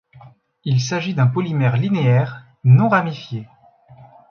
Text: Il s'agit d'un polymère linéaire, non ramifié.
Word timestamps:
Il 0.65 0.81
s'agit 0.81 1.13
d'un 1.13 1.27
polymère 1.27 1.77
linéaire, 1.77 2.43
non 2.63 2.89
ramifié. 2.89 3.47